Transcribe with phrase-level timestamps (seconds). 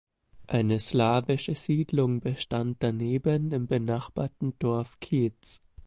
[0.47, 5.61] Eine slawische Siedlung bestand daneben im benachbarten Dorf Kietz.